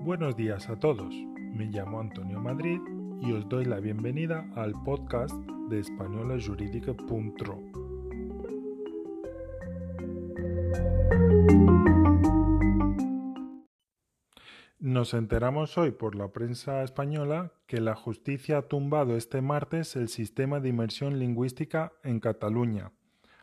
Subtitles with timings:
[0.00, 1.14] buenos días a todos.
[1.52, 2.80] Me llamo Antonio Madrid
[3.20, 5.34] y os doy la bienvenida al podcast
[5.68, 7.60] de españolajurídica.ro.
[14.78, 20.08] Nos enteramos hoy por la prensa española que la justicia ha tumbado este martes el
[20.08, 22.92] sistema de inmersión lingüística en Cataluña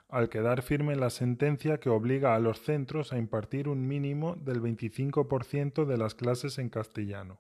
[0.10, 4.62] al quedar firme la sentencia que obliga a los centros a impartir un mínimo del
[4.62, 7.40] 25% de las clases en castellano.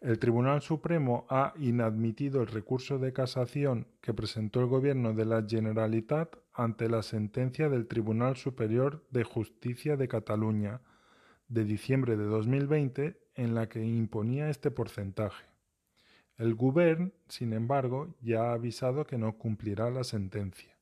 [0.00, 5.44] El Tribunal Supremo ha inadmitido el recurso de casación que presentó el Gobierno de la
[5.48, 10.82] Generalitat ante la sentencia del Tribunal Superior de Justicia de Cataluña
[11.48, 15.46] de diciembre de 2020 en la que imponía este porcentaje.
[16.36, 20.73] El Govern, sin embargo, ya ha avisado que no cumplirá la sentencia.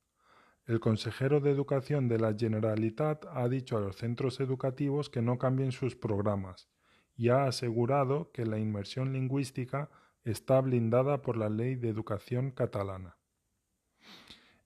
[0.65, 5.37] El consejero de Educación de la Generalitat ha dicho a los centros educativos que no
[5.37, 6.69] cambien sus programas
[7.17, 9.91] y ha asegurado que la inmersión lingüística
[10.25, 13.17] está blindada por la Ley de Educación catalana.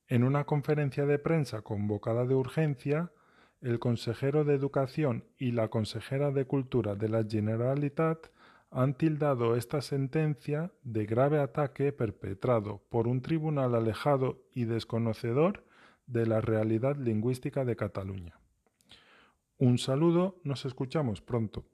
[0.06, 3.10] En una conferencia de prensa convocada de urgencia,
[3.62, 8.28] el consejero de Educación y la consejera de Cultura de la Generalitat
[8.70, 15.64] han tildado esta sentencia de grave ataque perpetrado por un tribunal alejado y desconocedor
[16.06, 18.38] de la realidad lingüística de Cataluña.
[19.58, 21.64] Un saludo, nos escuchamos pronto.